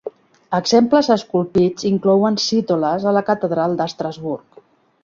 Exemples 0.59 1.09
esculpits 1.17 1.87
inclouen 1.91 2.41
cítoles 2.47 3.07
a 3.13 3.15
la 3.21 3.25
catedral 3.33 3.79
d'Estrasburg. 3.83 4.65